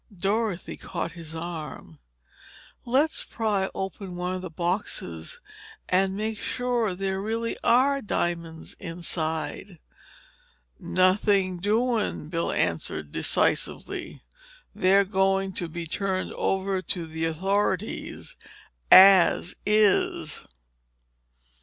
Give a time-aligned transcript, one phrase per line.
[0.19, 1.99] Dorothy caught his arm.
[2.85, 5.39] "Let's pry open one of the boxes,
[5.87, 9.77] and make sure there really are diamonds inside."
[10.79, 14.23] "Nothing doing," Bill answered decisively.
[14.73, 18.25] "They're going to be turned over to the authorities—as
[19.67, 20.45] is!"